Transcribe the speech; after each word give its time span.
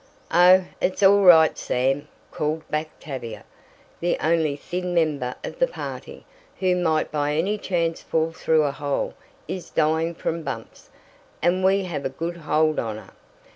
"Oh, 0.33 0.63
it's 0.81 1.03
all 1.03 1.21
right, 1.21 1.55
Sam," 1.55 2.07
called 2.31 2.67
back 2.71 2.99
Tavia, 2.99 3.43
"the 3.99 4.17
only 4.17 4.55
thin 4.55 4.95
member 4.95 5.35
of 5.43 5.59
the 5.59 5.67
party, 5.67 6.25
who 6.59 6.75
might 6.75 7.11
by 7.11 7.35
any 7.35 7.59
chance 7.59 8.01
fall 8.01 8.31
through 8.31 8.63
a 8.63 8.71
hole, 8.71 9.13
is 9.47 9.69
dying 9.69 10.15
from 10.15 10.41
bumps, 10.41 10.89
and 11.39 11.63
we 11.63 11.83
have 11.83 12.03
a 12.03 12.09
good 12.09 12.37
hold 12.37 12.79
on 12.79 12.97
her. 12.97 13.13